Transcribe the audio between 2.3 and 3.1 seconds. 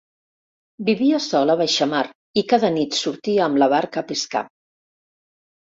i cada nit